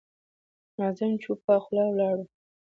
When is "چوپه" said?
1.23-1.55